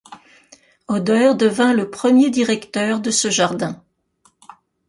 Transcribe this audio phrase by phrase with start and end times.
[0.87, 3.83] Oeder devint le premier directeur de ce jardin.